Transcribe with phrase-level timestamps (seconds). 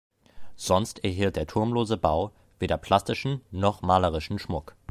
[0.55, 4.75] Sonst erhielt der turmlose Bau weder plastischen noch malerischen Schmuck.